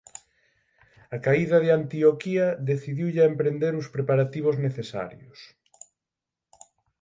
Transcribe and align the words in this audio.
A 1.15 1.17
caída 1.25 1.57
de 1.63 1.69
Antioquía 1.79 2.47
decidiulle 2.71 3.21
a 3.21 3.29
emprender 3.31 3.73
os 3.81 3.87
preparativos 3.95 4.55
necesarios. 4.65 5.39